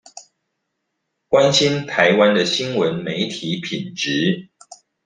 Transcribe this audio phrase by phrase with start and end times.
[1.29, 4.49] 關心台灣的新聞媒體品質